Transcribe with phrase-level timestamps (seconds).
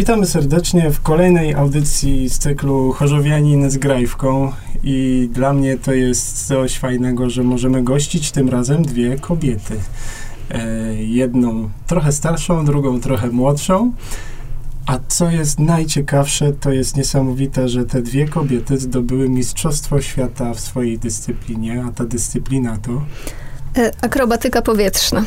[0.00, 4.52] Witamy serdecznie w kolejnej audycji z cyklu Chorzowianin z Grajwką
[4.84, 9.74] i dla mnie to jest coś fajnego, że możemy gościć tym razem dwie kobiety.
[10.50, 13.92] E, jedną trochę starszą, drugą trochę młodszą.
[14.86, 20.60] A co jest najciekawsze, to jest niesamowite, że te dwie kobiety zdobyły Mistrzostwo Świata w
[20.60, 23.02] swojej dyscyplinie, a ta dyscyplina to
[23.76, 25.24] E, Akrobatyka powietrzna.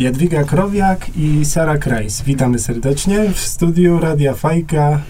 [0.00, 2.22] Jadwiga Krowiak i Sara Krajs.
[2.22, 5.00] Witamy serdecznie w studiu Radia Fajka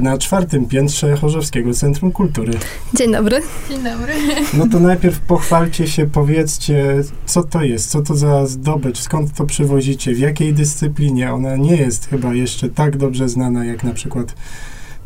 [0.00, 2.52] na czwartym piętrze Chorzowskiego Centrum Kultury.
[2.94, 3.42] Dzień dobry.
[3.68, 4.12] Dzień dobry.
[4.54, 9.46] No to najpierw pochwalcie się, powiedzcie, co to jest, co to za zdobycz, skąd to
[9.46, 11.32] przywozicie, w jakiej dyscyplinie.
[11.32, 14.34] Ona nie jest chyba jeszcze tak dobrze znana, jak na przykład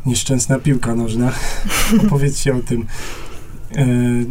[0.07, 1.33] nieszczęsna piłka nożna.
[2.07, 2.87] Opowiedzcie o tym,
[3.77, 3.87] e,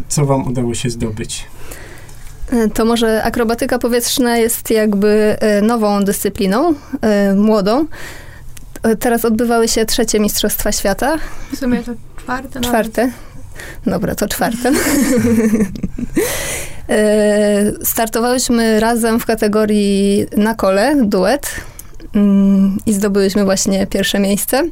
[0.08, 1.46] co wam udało się zdobyć.
[2.52, 7.86] E, To może akrobatyka powietrzna jest jakby e, nową dyscypliną, e, młodą.
[9.00, 11.18] Teraz odbywały się trzecie Mistrzostwa Świata,
[11.54, 12.50] W sumie to czwarte.
[12.60, 12.70] nawet.
[12.70, 13.12] czwarte.
[13.86, 14.72] Dobra, to czwarte.
[17.84, 21.56] Startowałyśmy razem w kategorii na kole, duet
[22.16, 24.64] mm, i zdobyłyśmy właśnie pierwsze miejsce.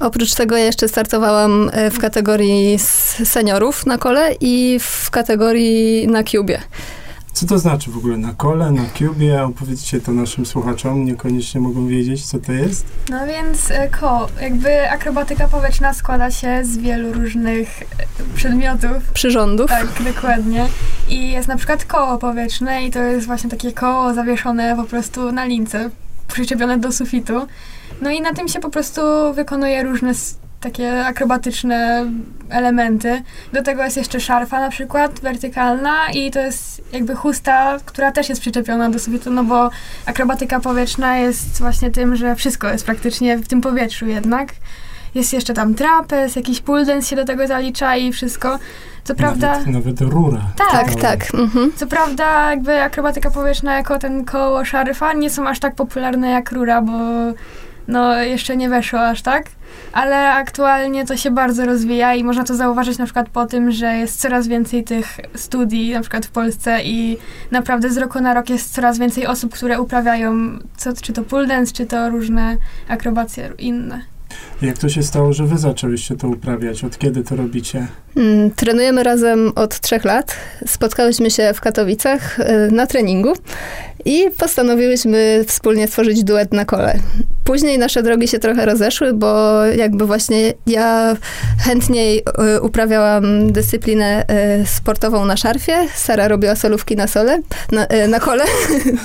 [0.00, 2.78] Oprócz tego ja jeszcze startowałam w kategorii
[3.24, 6.60] seniorów na kole i w kategorii na cubie.
[7.32, 9.42] Co to znaczy w ogóle na kole, na cubie?
[9.42, 12.86] Opowiedzcie to naszym słuchaczom, niekoniecznie mogą wiedzieć, co to jest.
[13.10, 17.86] No więc e, ko, jakby akrobatyka powietrzna składa się z wielu różnych e,
[18.34, 19.10] przedmiotów.
[19.14, 19.70] Przyrządów.
[19.70, 20.68] Tak, dokładnie.
[21.08, 25.32] I jest na przykład koło powietrzne i to jest właśnie takie koło zawieszone po prostu
[25.32, 25.90] na lince,
[26.28, 27.46] przyczepione do sufitu.
[28.02, 29.00] No i na tym się po prostu
[29.34, 30.12] wykonuje różne
[30.62, 32.06] takie akrobatyczne
[32.48, 33.22] elementy.
[33.52, 38.28] Do tego jest jeszcze szarfa na przykład, wertykalna i to jest jakby chusta, która też
[38.28, 39.70] jest przyczepiona do sufitu, no bo
[40.06, 44.48] akrobatyka powietrzna jest właśnie tym, że wszystko jest praktycznie w tym powietrzu jednak.
[45.14, 48.58] Jest jeszcze tam trapez, jakiś dance się do tego zalicza i wszystko.
[49.04, 49.58] Co prawda...
[49.58, 50.40] Nawet, nawet rura.
[50.56, 51.34] Tak, Tak, tak.
[51.34, 51.72] Mhm.
[51.76, 56.52] Co prawda, jakby akrobatyka powietrzna jako ten koło szarfa nie są aż tak popularne jak
[56.52, 56.92] rura, bo
[57.88, 59.44] no jeszcze nie weszło aż tak,
[59.92, 63.94] ale aktualnie to się bardzo rozwija i można to zauważyć na przykład po tym, że
[63.94, 67.18] jest coraz więcej tych studii na przykład w Polsce i
[67.50, 71.46] naprawdę z roku na rok jest coraz więcej osób, które uprawiają co, czy to pole
[71.46, 72.56] dance, czy to różne
[72.88, 74.12] akrobacje inne.
[74.62, 76.84] Jak to się stało, że wy zaczęłyście to uprawiać?
[76.84, 77.86] Od kiedy to robicie?
[78.16, 80.36] Mm, Trenujemy razem od trzech lat.
[80.66, 83.32] Spotkałyśmy się w Katowicach e, na treningu
[84.04, 86.98] i postanowiłyśmy wspólnie stworzyć duet na kole.
[87.44, 91.16] Później nasze drogi się trochę rozeszły, bo jakby właśnie ja
[91.58, 98.20] chętniej e, uprawiałam dyscyplinę e, sportową na szarfie, Sara robiła solówki na sole, na, na
[98.20, 98.44] kole.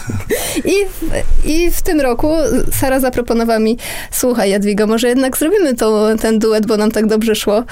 [0.66, 0.76] I,
[1.52, 2.32] I w tym roku
[2.72, 3.78] Sara zaproponowała mi,
[4.12, 7.64] słuchaj Jadwiga, może jednak zrobimy to, ten duet, bo nam tak dobrze szło.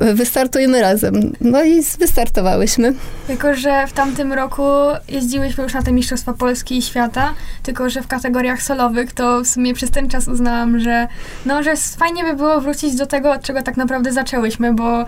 [0.00, 1.32] Wystartujmy razem.
[1.40, 2.94] No i wystartowałyśmy.
[3.26, 4.62] Tylko, że w tamtym roku
[5.08, 9.46] jeździłyśmy już na te Mistrzostwa Polski i Świata, tylko, że w kategoriach solowych to w
[9.46, 11.08] sumie przez ten czas uznałam, że
[11.46, 15.04] no, że fajnie by było wrócić do tego, od czego tak naprawdę zaczęłyśmy, bo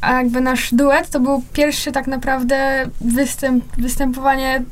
[0.00, 4.62] a jakby nasz duet to był pierwszy tak naprawdę występ, występowanie,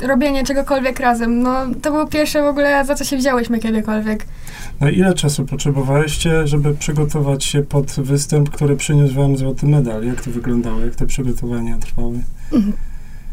[0.00, 1.42] robienie czegokolwiek razem.
[1.42, 4.26] No, to było pierwsze w ogóle, za co się wzięłyśmy kiedykolwiek.
[4.80, 10.04] No ile czasu potrzebowałyście, żeby przygotować się pod występ, który przyniósł wam złoty medal?
[10.04, 10.80] Jak to wyglądało?
[10.80, 12.22] Jak te przygotowania trwały?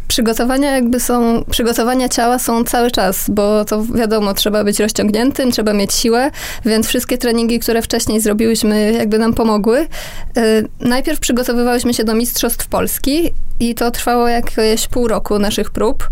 [0.09, 5.73] Przygotowania jakby są, przygotowania ciała są cały czas, bo to wiadomo, trzeba być rozciągniętym, trzeba
[5.73, 6.31] mieć siłę,
[6.65, 9.87] więc wszystkie treningi, które wcześniej zrobiłyśmy, jakby nam pomogły.
[10.37, 16.09] Y, Najpierw przygotowywałyśmy się do Mistrzostw Polski i to trwało jakieś pół roku naszych prób.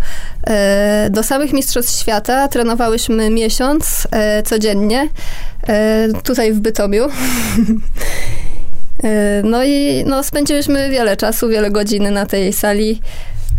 [1.08, 4.08] Y, Do samych Mistrzostw Świata trenowałyśmy miesiąc
[4.40, 5.10] y, codziennie,
[6.24, 7.08] tutaj w Bytomiu.
[9.44, 13.02] No i no, spędziłyśmy wiele czasu, wiele godzin na tej sali.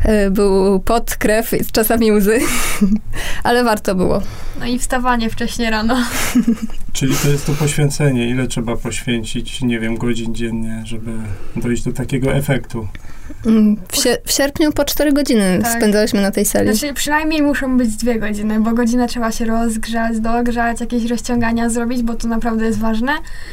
[0.06, 2.38] Y, Był pot, krew i czasami łzy,
[3.44, 4.22] ale warto było.
[4.60, 5.96] No i wstawanie wcześnie rano.
[6.92, 8.28] Czyli to jest to poświęcenie.
[8.28, 11.12] Ile trzeba poświęcić, nie wiem, godzin dziennie, żeby
[11.56, 12.88] dojść do takiego efektu?
[13.92, 15.72] W, sie- w sierpniu po 4 godziny Tak.
[15.76, 16.76] spędzałyśmy na tej sali.
[16.76, 22.02] Znaczy przynajmniej muszą być dwie godziny, bo godzinę trzeba się rozgrzać, dogrzać, jakieś rozciągania zrobić,
[22.02, 23.12] bo to naprawdę jest ważne,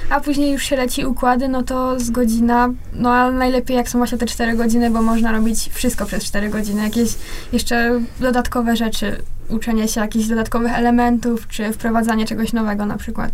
[0.10, 3.98] a później już się leci układy, no to z godzina, no ale najlepiej jak są
[3.98, 7.10] właśnie te cztery godziny, bo można robić wszystko przez cztery godziny, jakieś
[7.54, 13.32] jeszcze dodatkowe rzeczy, uczenie się jakichś dodatkowych elementów, czy wprowadzanie czegoś nowego na przykład.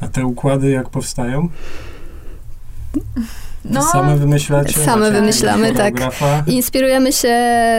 [0.00, 1.48] A te układy jak powstają?
[3.64, 4.80] No, Same wymyślacie?
[4.80, 5.94] Same wymyślamy, tak.
[6.46, 7.34] Inspirujemy się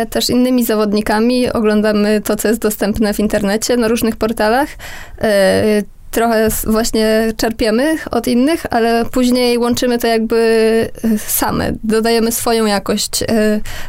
[0.09, 4.69] też innymi zawodnikami, oglądamy to, co jest dostępne w internecie, na różnych portalach.
[5.21, 5.63] E,
[6.11, 10.35] trochę właśnie czerpiemy od innych, ale później łączymy to jakby
[11.05, 11.71] y, same.
[11.83, 13.21] Dodajemy swoją jakość.
[13.23, 13.25] Y,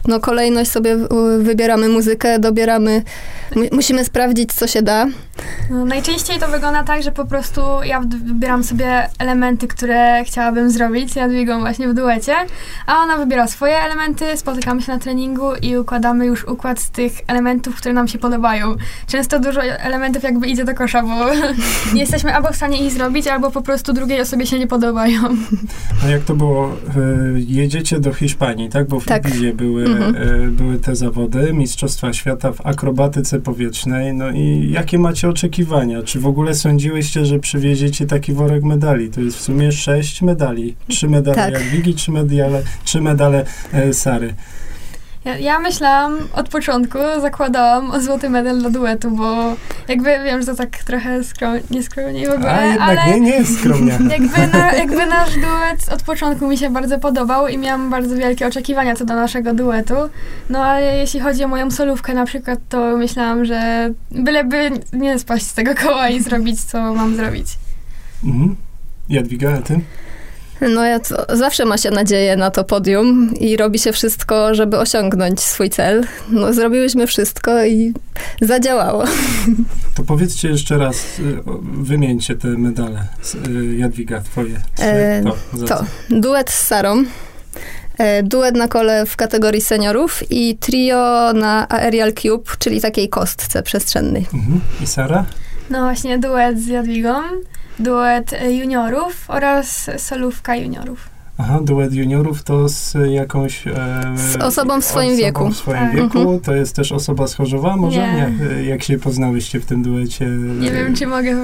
[0.08, 0.96] No kolejność sobie
[1.38, 3.02] wybieramy muzykę, dobieramy,
[3.56, 5.06] mu- musimy sprawdzić, co się da.
[5.70, 11.12] No, najczęściej to wygląda tak, że po prostu ja wybieram sobie elementy, które chciałabym zrobić
[11.12, 12.34] z Jadwigą właśnie w duecie,
[12.86, 17.12] a ona wybiera swoje elementy, spotykamy się na treningu i układamy już układ z tych
[17.26, 18.74] elementów, które nam się podobają.
[19.06, 21.08] Często dużo elementów jakby idzie do kosza, bo
[21.94, 25.20] nie jesteśmy albo w stanie ich zrobić, albo po prostu drugiej osobie się nie podobają.
[26.04, 26.68] A jak to było?
[26.68, 26.72] E,
[27.36, 28.88] Jedziecie do Hiszpanii, tak?
[28.88, 29.28] Bo w Tak.
[29.28, 30.16] Ibizie były, Mhm.
[30.16, 34.14] e, były te zawody, Mistrzostwa Świata w akrobatyce powietrznej.
[34.14, 36.02] No i jakie macie oczekiwania?
[36.02, 39.10] Czy w ogóle sądziłyście, że przywieziecie taki worek medali?
[39.10, 40.74] To jest w sumie sześć medali.
[40.88, 41.52] Trzy medale Tak.
[41.52, 44.34] Jadwigi, trzy medale, trzy medale e, Sary.
[45.24, 49.56] Ja, ja myślałam od początku, zakładałam o złoty medal dla duetu, bo
[49.88, 53.14] jakby wiem, że to tak trochę skrom, nieskromnie w ogóle, A jednak ale...
[53.14, 53.98] nie, nie jest skromnia.
[54.18, 58.46] Jakby, na, jakby nasz duet od początku mi się bardzo podobał i miałam bardzo wielkie
[58.46, 59.94] oczekiwania co do naszego duetu.
[60.50, 65.46] No ale jeśli chodzi o moją solówkę na przykład, to myślałam, że byleby nie spaść
[65.46, 67.46] z tego koła i zrobić, co mam zrobić.
[68.24, 68.56] Mhm.
[69.08, 69.80] Jadwiga, a ty?
[70.68, 74.78] No ja to, zawsze ma się nadzieję na to podium i robi się wszystko, żeby
[74.78, 76.04] osiągnąć swój cel.
[76.28, 77.92] No zrobiłyśmy wszystko i
[78.40, 79.04] zadziałało.
[79.94, 81.22] To powiedzcie jeszcze raz, y,
[81.82, 83.06] wymieńcie te medale.
[83.48, 84.60] Y, Jadwiga, twoje.
[84.80, 85.84] E, to, za to.
[86.10, 87.04] Duet z Sarą.
[87.98, 93.62] E, Duet na kole w kategorii seniorów i trio na Aerial Cube, czyli takiej kostce
[93.62, 94.26] przestrzennej.
[94.34, 94.60] Mhm.
[94.82, 95.24] I Sara?
[95.70, 97.14] No właśnie duet z Jadwigą,
[97.78, 101.11] duet juniorów oraz solówka juniorów.
[101.38, 103.66] Aha, duet juniorów to z jakąś...
[103.66, 103.72] E,
[104.16, 105.48] Z osobą w swoim osobą wieku.
[105.50, 105.92] w swoim Tak.
[105.94, 106.18] wieku.
[106.18, 106.40] Mhm.
[106.40, 107.98] To jest też osoba z Chorzowa może?
[107.98, 108.32] Nie.
[108.56, 110.26] E, Jak się poznałyście w tym duecie?
[110.60, 111.36] Nie wiem, czy mogę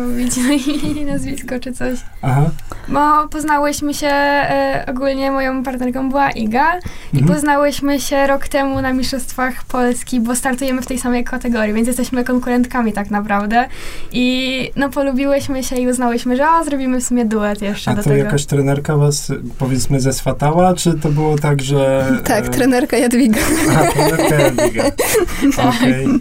[0.97, 1.99] i nazwisko czy coś.
[2.23, 2.51] Aha.
[2.89, 6.67] Bo poznałyśmy się, e, ogólnie moją partnerką była Iga
[7.13, 7.35] i Mhm.
[7.35, 12.25] poznałyśmy się rok temu na Mistrzostwach Polski, bo startujemy w tej samej kategorii, więc jesteśmy
[12.25, 13.69] konkurentkami tak naprawdę.
[14.13, 18.03] I no polubiłyśmy się i uznałyśmy, że o, zrobimy w sumie duet jeszcze A do
[18.03, 18.25] to tego.
[18.25, 19.33] jakaś trenerka was,
[19.79, 22.07] powiedzmy, zeswatała, czy to było tak, że...
[22.25, 23.41] Tak, e, trenerka Jadwiga.
[23.71, 24.85] Aha, trenerka Jadwiga.
[25.69, 26.05] Okej.
[26.05, 26.21] Em,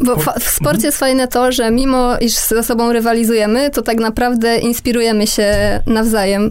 [0.00, 4.58] Bo w sporcie jest fajne to, że mimo iż ze sobą rywalizujemy, to tak naprawdę
[4.58, 5.54] inspirujemy się
[5.86, 6.50] nawzajem.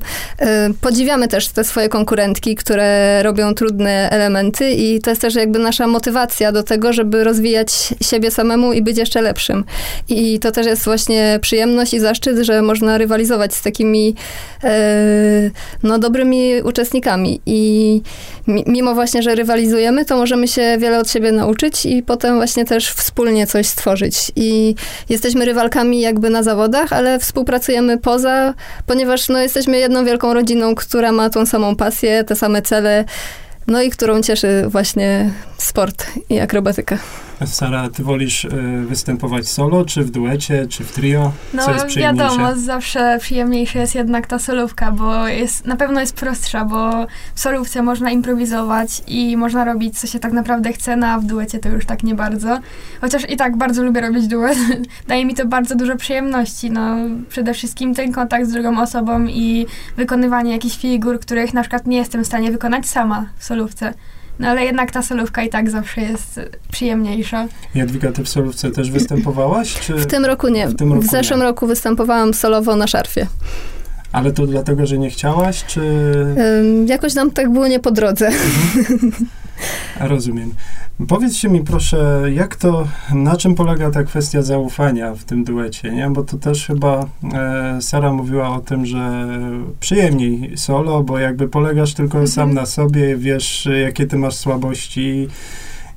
[0.81, 5.87] Podziwiamy też te swoje konkurentki, które robią trudne elementy i to jest też jakby nasza
[5.87, 7.71] motywacja do tego, żeby rozwijać
[8.01, 9.63] siebie samemu i być jeszcze lepszym.
[10.09, 14.15] I to też jest właśnie przyjemność i zaszczyt, że można rywalizować z takimi
[14.63, 15.51] e,
[15.83, 17.41] no, dobrymi uczestnikami.
[17.45, 18.01] I
[18.47, 22.48] mi- mimo właśnie, że rywalizujemy, to możemy się wiele od siebie nauczyć i potem właśnie
[22.65, 24.31] też wspólnie coś stworzyć.
[24.35, 24.75] I
[25.09, 28.53] jesteśmy rywalkami jakby na zawodach, ale współpracujemy poza,
[28.85, 33.05] ponieważ no, jesteśmy jedną wielką rodziną, która ma tą samą pasję, te same cele,
[33.67, 36.97] no i którą cieszy właśnie sport i akrobatyka.
[37.45, 38.49] Sara, ty wolisz e,
[38.87, 41.31] występować solo, czy w duecie, czy w trio?
[41.53, 42.37] No Co jest przyjemniejsze?
[42.37, 47.39] wiadomo, zawsze przyjemniejsza jest jednak ta solówka, bo jest, na pewno jest prostsza, bo w
[47.39, 51.59] solówce można improwizować i można robić, co się tak naprawdę chce, no a w duecie
[51.59, 52.59] to już tak nie bardzo.
[53.01, 54.57] Chociaż i tak bardzo lubię robić duet.
[55.07, 56.95] Daje mi to bardzo dużo przyjemności, no
[57.29, 59.65] przede wszystkim ten kontakt z drugą osobą i
[59.97, 63.93] wykonywanie jakichś figur, których na przykład nie jestem w stanie wykonać sama w solówce.
[64.39, 66.39] No ale jednak ta solówka i tak zawsze jest
[66.71, 67.47] przyjemniejsza.
[67.75, 69.79] Jadwiga, ty w solówce też występowałaś?
[69.79, 69.93] Czy...
[69.93, 70.67] W tym roku nie.
[70.67, 71.45] W tym roku w zeszłym nie.
[71.45, 73.27] roku występowałam solowo na szarfie.
[74.11, 75.81] Ale to dlatego, że nie chciałaś, czy...
[76.61, 78.29] Ym, Jakoś nam tak było nie po drodze.
[78.29, 78.31] A,
[79.99, 80.53] Rozumiem.
[81.07, 86.09] Powiedzcie mi proszę, jak to, na czym polega ta kwestia zaufania w tym duecie, nie?
[86.09, 89.27] Bo to też chyba e, Sara mówiła o tym, że
[89.79, 92.27] przyjemniej solo, bo jakby polegasz tylko Mhm.
[92.27, 95.27] sam na sobie, wiesz, jakie ty masz słabości,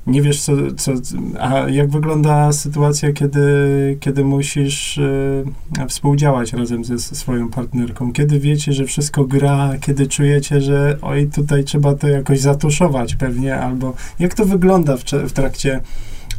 [0.07, 0.91] nie wiesz, co, co
[1.39, 8.13] a jak wygląda sytuacja, kiedy, kiedy musisz e, współdziałać razem ze swoją partnerką?
[8.13, 13.55] Kiedy wiecie, że wszystko gra, kiedy czujecie, że oj, tutaj trzeba to jakoś zatuszować pewnie,
[13.55, 15.81] albo jak to wygląda w, w trakcie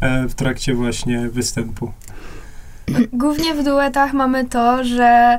[0.00, 1.92] e, w trakcie właśnie występu?
[3.12, 5.38] Głównie w duetach mamy to, że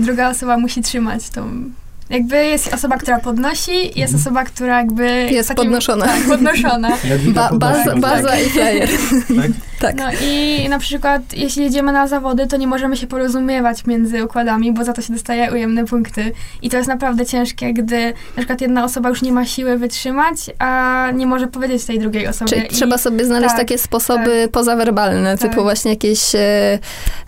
[0.00, 1.70] druga osoba musi trzymać tą
[2.10, 4.20] Jakby jest osoba, która podnosi, jest Mhm.
[4.20, 5.28] osoba, która jakby...
[5.30, 6.06] Jest podnoszona.
[6.06, 6.88] Tak, podnoszona.
[7.34, 8.88] Ba, baza, baza i flyer.
[8.88, 9.50] Tak?
[9.78, 9.96] Tak.
[9.96, 14.72] No i na przykład, jeśli jedziemy na zawody, to nie możemy się porozumiewać między układami,
[14.72, 16.32] bo za to się dostaje ujemne punkty.
[16.62, 20.36] I to jest naprawdę ciężkie, gdy na przykład jedna osoba już nie ma siły wytrzymać,
[20.58, 22.50] a nie może powiedzieć tej drugiej osobie.
[22.50, 25.50] Czyli I, trzeba sobie znaleźć tak, takie sposoby pozawerbalne, Tak.
[25.50, 26.78] typu właśnie jakieś e,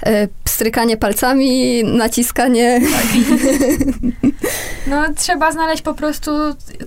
[0.07, 2.81] e, strykanie palcami, naciskanie.
[4.87, 6.31] No trzeba znaleźć po prostu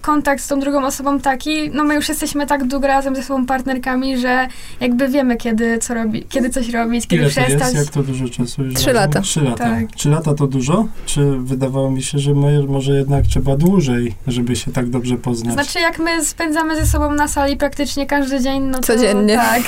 [0.01, 3.45] kontakt z tą drugą osobą taki, no my już jesteśmy tak długo razem ze sobą
[3.45, 4.47] partnerkami, że
[4.79, 7.55] jakby wiemy, kiedy co robi, kiedy coś robić, kiedy Ile to jest?
[7.55, 7.75] przestać.
[7.75, 8.63] Jak to dużo czasu?
[8.63, 9.21] już Trzy lata.
[9.21, 9.63] Trzy lata.
[9.63, 9.91] Tak.
[9.95, 10.87] Trzy lata to dużo?
[11.05, 15.53] Czy wydawało mi się, że moje, może jednak trzeba dłużej, żeby się tak dobrze poznać?
[15.53, 19.35] Znaczy, jak my spędzamy ze sobą na sali praktycznie każdy dzień, no to Codziennie.
[19.35, 19.61] tak,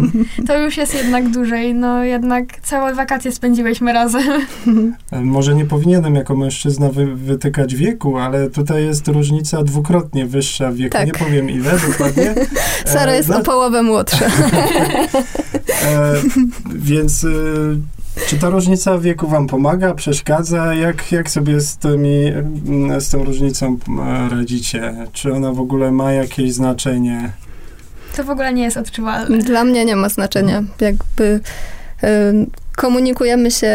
[0.46, 1.74] to już jest jednak dłużej.
[1.74, 4.22] No jednak całe wakacje spędziłyśmy razem.
[5.12, 10.70] E, Może nie powinienem jako mężczyzna wy, wytykać wieku, ale tutaj jest różnica dwukrotnie wyższa
[10.70, 10.92] w wieku.
[10.92, 11.06] Tak.
[11.06, 12.34] Nie powiem ile dokładnie.
[12.86, 14.26] E, Sara jest dla- o połowę młodsza.
[15.84, 16.14] E,
[16.74, 17.28] więc e,
[18.26, 20.74] czy ta różnica wieku wam pomaga, przeszkadza?
[20.74, 24.94] Jak, jak sobie z, tymi, mm, z tą różnicą e, radzicie?
[25.12, 27.32] Czy ona w ogóle ma jakieś znaczenie?
[28.16, 29.38] To w ogóle nie jest odczuwalne.
[29.38, 30.62] Dla mnie nie ma znaczenia.
[30.80, 31.40] Jakby
[32.02, 32.32] e,
[32.76, 33.70] komunikujemy się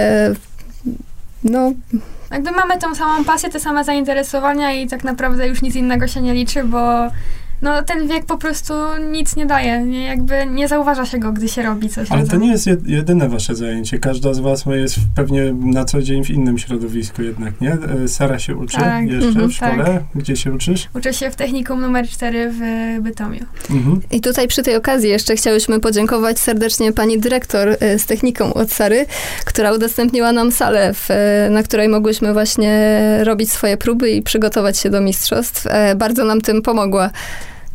[1.43, 1.71] no,
[2.31, 6.21] Jakby mamy tą samą pasję, te same zainteresowania i tak naprawdę już nic innego się
[6.21, 7.07] nie liczy, bo
[7.61, 8.73] no ten wiek po prostu
[9.11, 9.81] nic nie daje.
[9.81, 12.11] Nie, jakby nie zauważa się go, gdy się robi coś.
[12.11, 13.99] Ale to nie jest jed- jedyne wasze zajęcie.
[13.99, 17.77] Każda z was jest pewnie na co dzień w innym środowisku jednak, nie?
[18.03, 20.03] E, Sara się uczy Tak, jeszcze mhm, w szkole.
[20.15, 20.87] Gdzie się uczysz?
[20.95, 22.59] Uczę się w technikum numer 4 w
[23.03, 23.45] Bytomiu.
[23.69, 24.01] Mhm.
[24.11, 28.71] I tutaj przy tej okazji jeszcze chciałyśmy podziękować serdecznie pani dyrektor e, z techniką od
[28.71, 29.05] Sary,
[29.45, 34.77] która udostępniła nam salę, w, e, na której mogłyśmy właśnie robić swoje próby i przygotować
[34.77, 35.67] się do mistrzostw.
[35.95, 37.09] Bardzo nam tym pomogła.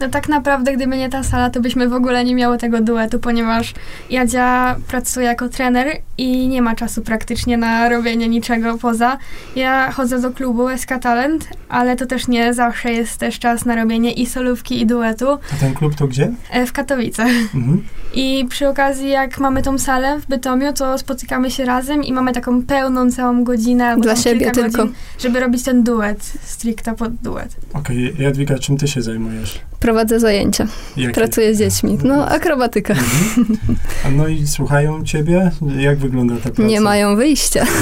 [0.04, 3.18] No tak naprawdę, gdyby nie ta sala, to byśmy w ogóle nie miały tego duetu,
[3.18, 3.74] ponieważ
[4.10, 9.18] Jadzia pracuje jako trener i nie ma czasu praktycznie na robienie niczego poza.
[9.56, 13.74] Ja chodzę do klubu SK Talent, ale to też nie zawsze jest też czas na
[13.74, 16.32] robienie i solówki, i duetu A ten klub to gdzie?
[16.50, 17.28] e, w Katowicach.
[17.54, 17.84] Mhm.
[18.16, 22.32] I przy okazji, jak mamy tą salę w Bytomiu, to spotykamy się razem i mamy
[22.32, 24.78] taką pełną całą godzinę albo Dla siebie kilka tylko.
[24.78, 27.56] godzin, żeby robić ten duet, stricte pod duet.
[27.72, 29.60] Okej, Jadwiga, czym ty się zajmujesz?
[29.80, 30.66] Prowadzę zajęcia,
[30.96, 31.14] Jakie?
[31.14, 31.98] pracuję z dziećmi.
[32.04, 32.92] No, akrobatyka.
[32.94, 33.58] Mhm.
[34.06, 35.50] A no i słuchają ciebie?
[35.78, 36.62] Jak wygląda ta praca?
[36.62, 37.64] Nie mają wyjścia.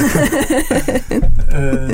[1.53, 1.87] E,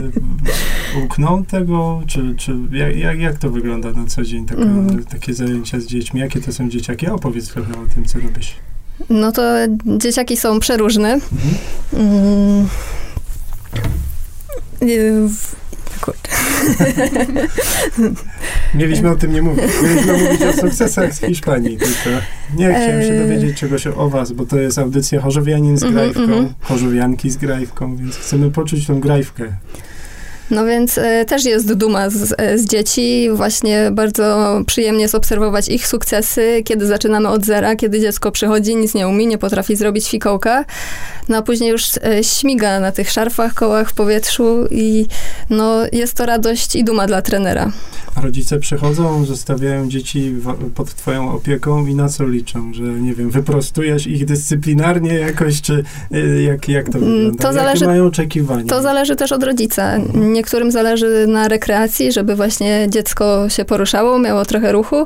[1.06, 2.02] ukną tego?
[2.08, 5.04] Czy, czy jak, jak, jak to wygląda na co dzień, taka, Mhm.
[5.04, 6.20] takie zajęcia z dziećmi?
[6.20, 7.08] Jakie to są dzieciaki?
[7.08, 8.29] Opowiedz trochę o tym, co robisz.
[9.10, 9.42] No to
[9.86, 11.14] dzieciaki są przeróżne.
[11.14, 11.30] Mhm.
[11.94, 12.68] Mm.
[14.82, 15.30] Y,
[16.02, 16.30] Kurde.
[18.76, 19.64] Mieliśmy o tym nie mówić.
[19.84, 22.10] Mieliśmy mówić o sukcesach z Hiszpanii, tylko
[22.58, 23.20] nie chciałem się Eee.
[23.20, 26.54] dowiedzieć czegoś o was, bo to jest audycja Chorzowianin z Mhm, grajwką, mhm.
[26.62, 29.54] Chorzowianki z grajwką, więc chcemy poczuć tą grajwkę.
[30.52, 33.30] No więc e, też jest duma z, e, z dzieci.
[33.34, 38.94] Właśnie bardzo przyjemnie jest obserwować ich sukcesy, kiedy zaczynamy od zera, kiedy dziecko przychodzi, nic
[38.94, 40.66] nie umie, nie potrafi zrobić fikołka.
[41.30, 45.06] No a później już e, śmiga na tych szarfach, kołach w powietrzu i
[45.50, 47.72] no, jest to radość i duma dla trenera.
[48.24, 52.74] Rodzice przychodzą, zostawiają dzieci w, pod twoją opieką i na co liczą?
[52.74, 55.84] Że, nie wiem, wyprostujesz ich dyscyplinarnie jakoś, czy
[56.14, 57.38] y, jak, jak to Mm, wygląda?
[57.44, 58.64] to Jakie zależy- mają oczekiwania?
[58.66, 59.98] To zależy też od rodzica.
[60.14, 65.06] Niektórym zależy na rekreacji, żeby właśnie dziecko się poruszało, miało trochę ruchu.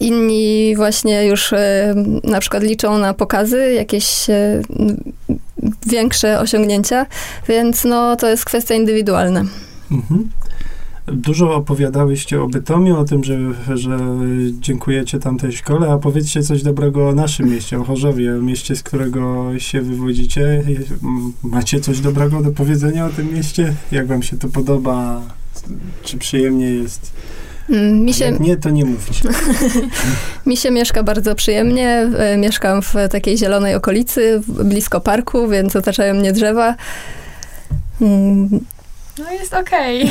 [0.00, 1.94] Inni właśnie już e,
[2.24, 4.62] na przykład liczą na pokazy, jakieś e,
[5.86, 7.06] większe osiągnięcia,
[7.48, 9.44] więc no to jest kwestia indywidualna.
[9.92, 10.30] Mhm.
[11.12, 13.38] Dużo opowiadałyście o Bytomiu, o tym, że,
[13.74, 13.98] że
[14.60, 18.82] dziękujecie tamtej szkole, a powiedzcie coś dobrego o naszym mieście, o Chorzowie, o mieście, z
[18.82, 20.62] którego się wywodzicie.
[21.42, 23.74] Macie coś dobrego do powiedzenia o tym mieście?
[23.92, 25.20] Jak wam się to podoba?
[26.02, 27.12] Czy przyjemnie jest?
[27.70, 29.22] Mm, Mi się, Jak nie, to nie mówić.
[30.46, 31.88] mi się mieszka bardzo przyjemnie.
[32.18, 36.74] E, Mieszkam w takiej zielonej okolicy, blisko parku, więc otaczają mnie drzewa.
[39.24, 40.10] No jest okej.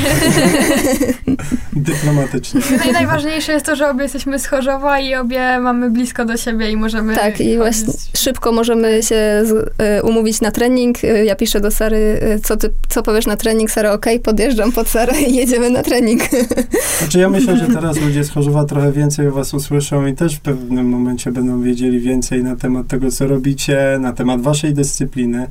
[1.72, 2.60] Dyplomatycznie.
[2.60, 6.70] Naj- Najważniejsze jest to, że obie jesteśmy z Chorzowa i obie mamy blisko do siebie
[6.70, 7.14] i możemy...
[7.14, 9.14] Tak, i właśnie szybko możemy się
[9.44, 11.04] z, e, umówić na trening.
[11.04, 13.70] E, Ja piszę do Sary, e, co ty, co powiesz na trening?
[13.70, 16.22] Sara, okej, podjeżdżam pod Sarę i jedziemy na trening.
[16.98, 20.36] Znaczy ja myślę, że teraz ludzie z Chorzowa trochę więcej o was usłyszą i też
[20.36, 25.46] w pewnym momencie będą wiedzieli więcej na temat tego, co robicie, na temat waszej dyscypliny.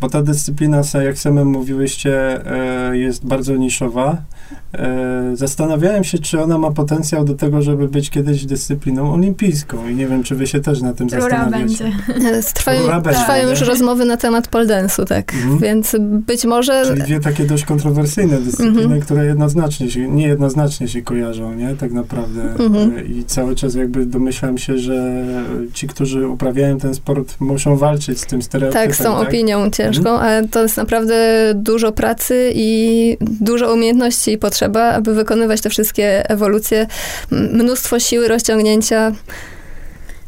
[0.00, 2.46] Bo ta dyscyplina, jak samym mówiłyście,
[2.90, 4.22] e, jest bardzo niszowa.
[4.74, 9.94] E, zastanawiałem się, czy ona ma potencjał do tego, żeby być kiedyś dyscypliną olimpijską i
[9.94, 11.84] nie wiem, czy wy się też na tym Rura zastanawiacie.
[12.14, 12.42] będzie.
[12.54, 15.34] Trwają, Rura będzie, trwają już rozmowy na temat pole dance'u, tak.
[15.34, 15.58] Mhm.
[15.58, 16.82] Więc być może...
[16.86, 19.00] Czyli dwie takie dość kontrowersyjne dyscypliny, Mhm.
[19.00, 21.74] które jednoznacznie się, niejednoznacznie się kojarzą, nie?
[21.76, 22.42] Tak naprawdę.
[22.58, 22.96] Mhm.
[22.98, 25.24] E, I cały czas jakby domyślam się, że
[25.74, 28.86] ci, którzy uprawiają ten sport, muszą walczyć z tym stereotypem.
[28.86, 30.28] Tak, z tą opinią ciężką, Mhm.
[30.28, 31.14] ale to jest naprawdę
[31.54, 36.86] dużo pracy i dużo umiejętności potrzeba, aby wykonywać te wszystkie ewolucje.
[37.30, 39.12] Mnóstwo siły, rozciągnięcia.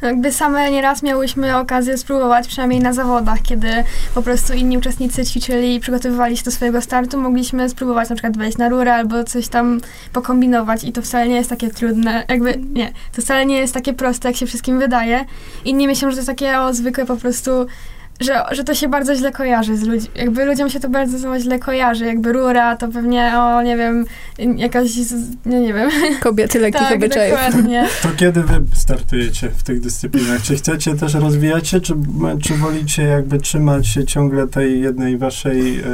[0.02, 3.68] Jakby same nieraz miałyśmy okazję spróbować, przynajmniej na zawodach, kiedy
[4.14, 8.36] po prostu inni uczestnicy ćwiczyli i przygotowywali się do swojego startu, mogliśmy spróbować na przykład
[8.36, 9.80] wejść na rurę albo coś tam
[10.12, 13.92] pokombinować i to wcale nie jest takie trudne, jakby nie, to wcale nie jest takie
[13.92, 15.24] proste, jak się wszystkim wydaje.
[15.64, 17.50] Inni myślą, że to jest takie o, zwykłe po prostu
[18.20, 20.10] że, że to się bardzo źle kojarzy z ludźmi.
[20.14, 22.06] Jakby ludziom się to bardzo źle kojarzy.
[22.06, 24.04] Jakby rura to pewnie, o nie wiem,
[24.56, 24.90] jakaś,
[25.46, 25.90] nie, nie wiem.
[26.20, 27.38] Kobiety lekkich tak, obyczajów.
[27.38, 27.88] dokładnie.
[28.02, 30.42] To kiedy wy startujecie w tych dyscyplinach?
[30.42, 31.94] Czy chcecie też rozwijać się, czy,
[32.42, 35.84] czy wolicie jakby trzymać się ciągle tej jednej waszej e,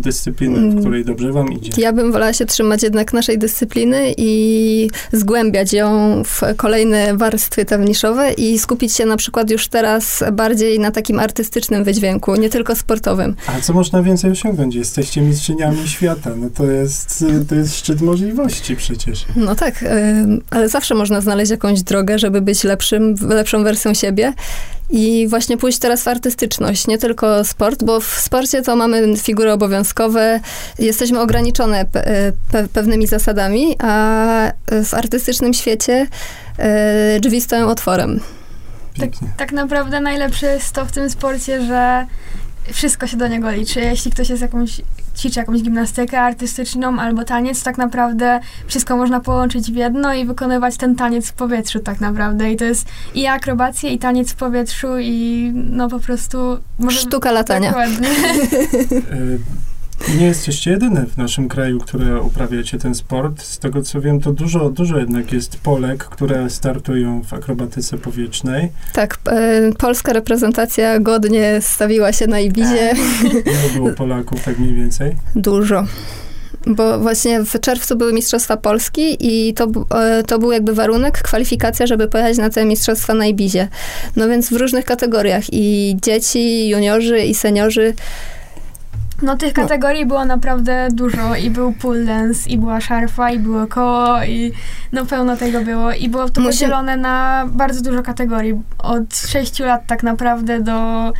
[0.00, 0.80] dyscypliny, w Mm.
[0.80, 1.82] której dobrze wam idzie?
[1.82, 7.84] Ja bym wolała się trzymać jednak naszej dyscypliny i zgłębiać ją w kolejne warstwy tam
[7.84, 12.76] niszowe i skupić się na przykład już teraz bardziej na takim artystycznym wydźwięku, nie tylko
[12.76, 13.34] sportowym.
[13.46, 14.74] A co można więcej osiągnąć?
[14.74, 16.30] Jesteście mistrzyniami świata.
[16.36, 19.24] No to jest, to jest szczyt możliwości przecież.
[19.36, 19.84] No tak,
[20.50, 24.32] ale zawsze można znaleźć jakąś drogę, żeby być lepszym, lepszą wersją siebie.
[24.92, 29.52] I właśnie pójść teraz w artystyczność, nie tylko sport, bo w sporcie to mamy figury
[29.52, 30.40] obowiązkowe,
[30.78, 34.52] jesteśmy ograniczone pe, pe, pewnymi zasadami, a
[34.84, 36.06] w artystycznym świecie
[36.58, 38.20] e, drzwi stoją otworem.
[38.94, 39.28] Pięknie.
[39.36, 42.06] Tak naprawdę najlepsze jest to w tym sporcie, że
[42.72, 43.80] wszystko się do niego liczy.
[43.80, 44.80] Jeśli ktoś jest jakąś,
[45.16, 50.76] ćwiczy jakąś gimnastykę artystyczną albo taniec, tak naprawdę wszystko można połączyć w jedno i wykonywać
[50.76, 52.52] ten taniec w powietrzu tak naprawdę.
[52.52, 56.38] I to jest i akrobacje, i taniec w powietrzu, i no po prostu...
[56.78, 57.68] Może, Sztuka latania.
[57.68, 58.08] Dokładnie.
[60.08, 63.42] Nie jesteście jedyne w naszym kraju, które uprawiacie ten sport.
[63.42, 68.68] Z tego co wiem, to dużo, dużo jednak jest Polek, które startują w akrobatyce powietrznej.
[68.92, 72.92] Tak, e, polska reprezentacja godnie stawiła się na Ibizie.
[73.52, 75.16] Ilu było Polaków, tak mniej więcej?
[75.36, 75.84] Dużo.
[76.66, 81.86] Bo właśnie w czerwcu były Mistrzostwa Polski i to, e, to był jakby warunek, kwalifikacja,
[81.86, 83.68] żeby pojechać na te Mistrzostwa na Ibizie.
[84.16, 87.94] No więc w różnych kategoriach i dzieci, juniorzy i seniorzy.
[89.22, 93.66] No tych kategorii było naprawdę dużo i był pool dance, i była szarfa, i było
[93.66, 94.52] koło, i
[94.92, 95.92] no pełno tego było.
[95.92, 98.62] I było to Musi- podzielone na bardzo dużo kategorii.
[98.78, 101.12] Od 6 lat tak naprawdę do,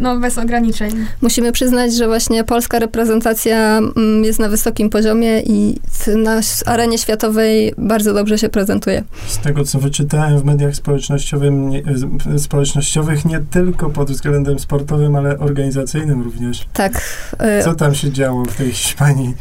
[0.00, 1.06] no bez ograniczeń.
[1.22, 5.76] Musimy przyznać, że właśnie polska reprezentacja mm, jest na wysokim poziomie i
[6.16, 9.04] na arenie światowej bardzo dobrze się prezentuje.
[9.26, 15.16] Z tego, co wyczytałem w mediach społecznościowym, nie, z- społecznościowych, nie tylko pod względem sportowym,
[15.16, 16.66] ale organizacyjnym również.
[16.72, 16.92] Tak.
[17.38, 19.34] e, Co tam się działo w tej Hiszpanii?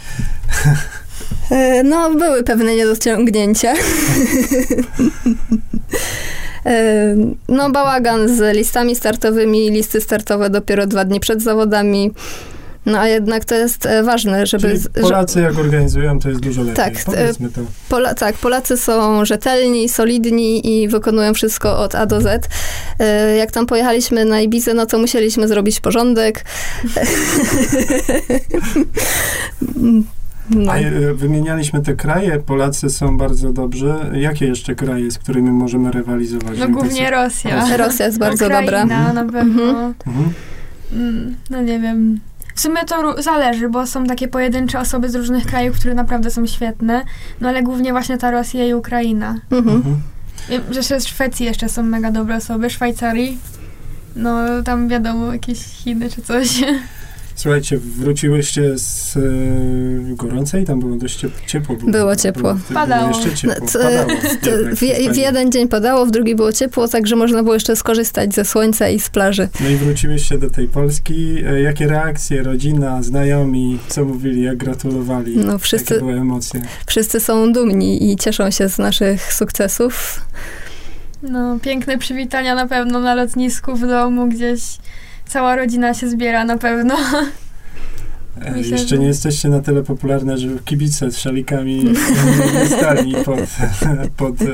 [1.52, 3.74] E, No, były pewne niedociągnięcia.
[6.65, 7.15] E,
[7.48, 12.12] No, bałagan z listami startowymi, listy startowe dopiero dwa dni przed zawodami.
[12.86, 14.67] No, a jednak to jest e, ważne, żeby...
[14.67, 16.76] Czyli Polacy jak organizują, to jest dużo lepiej.
[16.76, 17.62] Tak, Powiedzmy to.
[17.89, 22.50] Pola, tak, Polacy są rzetelni, solidni i wykonują wszystko od A do Z.
[23.00, 26.45] E, Jak tam pojechaliśmy na Ibizę, no to musieliśmy zrobić porządek.
[30.50, 30.72] No.
[30.72, 33.94] A e, wymienialiśmy te kraje, Polacy są bardzo dobrzy.
[34.14, 36.60] Jakie jeszcze kraje, z którymi możemy rywalizować?
[36.60, 37.78] No głównie tych- Rosja.
[37.78, 39.14] Rosja jest bardzo Ukraina dobra.
[39.14, 39.64] na pewno.
[40.08, 40.34] Mhm.
[40.94, 42.20] Mm, No nie wiem.
[42.56, 46.46] W sumie to zależy, bo są takie pojedyncze osoby z różnych krajów, które naprawdę są
[46.46, 47.04] świetne,
[47.42, 49.36] no ale głównie właśnie ta Rosja i Ukraina.
[49.52, 49.76] Mhm.
[49.76, 49.96] Mhm.
[50.50, 53.38] Wiem, że z Szwecji jeszcze są mega dobre osoby, Szwajcarii.
[54.16, 56.48] No tam wiadomo, jakieś Chiny czy coś.
[57.39, 61.75] Słuchajcie, wróciłyście z e, gorącej, tam było dość ciep- ciepło.
[61.75, 62.54] Było ciepło.
[62.54, 63.08] Było, Padało.
[63.10, 63.56] Było jeszcze ciepło.
[63.62, 64.08] No, co- Padało.
[64.41, 67.54] To jednak w, je- w jeden dzień padało, w drugi było ciepło, także można było
[67.54, 69.49] jeszcze skorzystać ze słońca i z plaży.
[69.60, 71.36] No i wróciłyście do tej Polski.
[71.47, 75.38] E, Jakie reakcje, rodzina, znajomi, co mówili, jak gratulowali?
[75.38, 76.62] No, wszyscy- Jakie były emocje?
[76.88, 80.21] Wszyscy są dumni i cieszą się z naszych sukcesów.
[81.23, 84.62] No, piękne przywitania na pewno na lotnisku, w domu, gdzieś
[85.30, 86.96] cała rodzina się zbiera na pewno.
[88.42, 91.94] E, Myślę, Jeszcze że- nie jesteście na tyle popularne, że kibice z szalikami
[92.78, 93.39] stali pod,
[94.18, 94.46] pod e,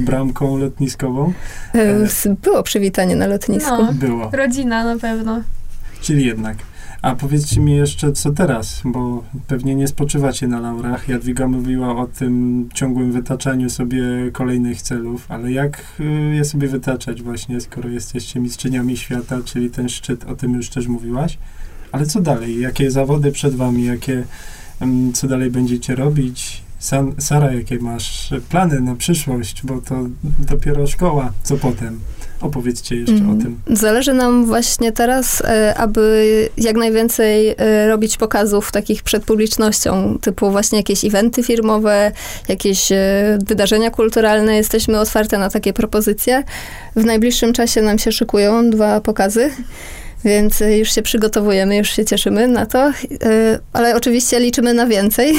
[0.00, 1.32] bramką lotniskową.
[1.74, 3.70] E, Było przywitanie na lotnisku.
[3.82, 3.92] No.
[3.92, 4.30] Było.
[4.32, 5.42] Rodzina na pewno.
[6.00, 6.56] Czyli jednak.
[7.02, 11.08] A powiedzcie mi jeszcze, co teraz, bo pewnie nie spoczywacie na laurach.
[11.08, 17.22] Jadwiga mówiła o tym ciągłym wytaczaniu sobie kolejnych celów, ale jak y, je sobie wytaczać
[17.22, 21.38] właśnie, skoro jesteście mistrzyniami świata, czyli ten szczyt, o tym już też mówiłaś.
[21.92, 22.60] Ale co dalej?
[22.60, 23.84] Jakie zawody przed wami?
[23.84, 24.24] Jakie,
[24.80, 26.62] mm, co dalej będziecie robić?
[26.78, 29.62] San, Sara, jakie masz plany na przyszłość?
[29.64, 30.06] Bo to
[30.38, 31.32] dopiero szkoła.
[31.42, 32.00] Co potem?
[32.42, 33.38] Opowiedzcie jeszcze Mhm.
[33.38, 33.60] o tym.
[33.76, 40.50] Zależy nam właśnie teraz, e, aby jak najwięcej e, robić pokazów takich przed publicznością, typu
[40.50, 42.12] właśnie jakieś eventy firmowe,
[42.48, 44.56] jakieś e, wydarzenia kulturalne.
[44.56, 46.42] Jesteśmy otwarte na takie propozycje.
[46.96, 49.50] W najbliższym czasie nam się szykują dwa pokazy.
[50.24, 52.92] Więc e, już się przygotowujemy, już się cieszymy na to, e,
[53.72, 55.34] ale oczywiście liczymy na więcej.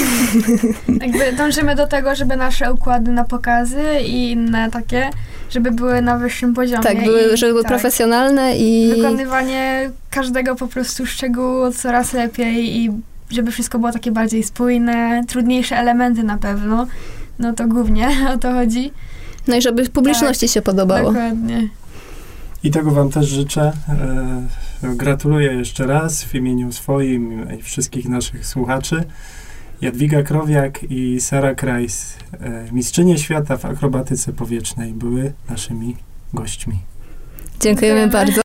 [1.01, 5.09] Jakby dążymy do tego, żeby nasze układy na pokazy i inne takie,
[5.49, 6.83] żeby były na wyższym poziomie.
[6.83, 12.77] Tak, były, i, żeby były tak, profesjonalne i Wykonywanie każdego po prostu szczegółu coraz lepiej
[12.77, 12.91] i
[13.29, 16.87] żeby wszystko było takie bardziej spójne, trudniejsze elementy na pewno.
[17.39, 18.91] No to głównie o to chodzi.
[19.47, 21.11] no i żeby publiczności się podobało.
[21.11, 21.69] Dokładnie.
[22.63, 23.71] I tego Wam też życzę.
[24.95, 29.03] Gratuluję jeszcze raz w imieniu swoim i wszystkich naszych słuchaczy.
[29.81, 35.95] Jadwiga Krowiak i Sara Krajs, e, mistrzynie świata w akrobatyce powietrznej, były naszymi
[36.33, 36.79] gośćmi.
[37.59, 38.07] Dziękujemy.
[38.07, 38.42] bardzo.